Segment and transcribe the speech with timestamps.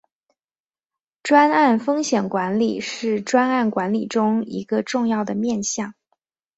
[1.21, 5.93] 专案风险管理是专案管理中一个重要的面向。